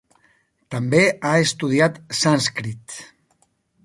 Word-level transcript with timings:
També 0.75 1.01
ha 1.11 1.33
estudiat 1.49 1.99
sànscrit. 2.21 2.97